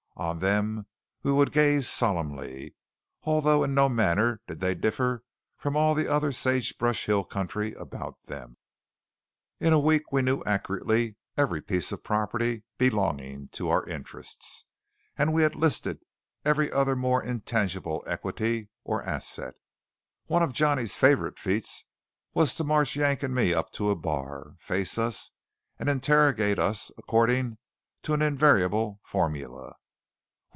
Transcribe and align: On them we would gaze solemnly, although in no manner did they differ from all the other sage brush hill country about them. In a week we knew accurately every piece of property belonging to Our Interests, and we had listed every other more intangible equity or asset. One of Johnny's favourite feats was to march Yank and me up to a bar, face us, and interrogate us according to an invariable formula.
On 0.17 0.37
them 0.37 0.85
we 1.23 1.31
would 1.31 1.51
gaze 1.51 1.89
solemnly, 1.89 2.75
although 3.23 3.63
in 3.63 3.73
no 3.73 3.89
manner 3.89 4.39
did 4.45 4.59
they 4.59 4.75
differ 4.75 5.23
from 5.57 5.75
all 5.75 5.95
the 5.95 6.07
other 6.07 6.31
sage 6.31 6.77
brush 6.77 7.05
hill 7.07 7.23
country 7.23 7.73
about 7.73 8.21
them. 8.25 8.57
In 9.59 9.73
a 9.73 9.79
week 9.79 10.11
we 10.11 10.21
knew 10.21 10.43
accurately 10.45 11.15
every 11.37 11.59
piece 11.59 11.91
of 11.91 12.03
property 12.03 12.61
belonging 12.77 13.47
to 13.53 13.69
Our 13.69 13.83
Interests, 13.87 14.65
and 15.17 15.33
we 15.33 15.41
had 15.41 15.55
listed 15.55 16.03
every 16.45 16.71
other 16.71 16.95
more 16.95 17.23
intangible 17.23 18.03
equity 18.05 18.69
or 18.83 19.01
asset. 19.01 19.55
One 20.27 20.43
of 20.43 20.53
Johnny's 20.53 20.95
favourite 20.95 21.39
feats 21.39 21.85
was 22.35 22.53
to 22.55 22.63
march 22.63 22.95
Yank 22.95 23.23
and 23.23 23.33
me 23.33 23.55
up 23.55 23.71
to 23.71 23.89
a 23.89 23.95
bar, 23.95 24.53
face 24.59 24.99
us, 24.99 25.31
and 25.79 25.89
interrogate 25.89 26.59
us 26.59 26.91
according 26.95 27.57
to 28.03 28.13
an 28.13 28.21
invariable 28.21 28.99
formula. 29.03 29.77